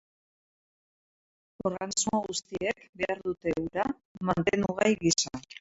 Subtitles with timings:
[1.71, 3.89] Organismo guztiek behar dute ura
[4.31, 5.49] mantenugai gisa.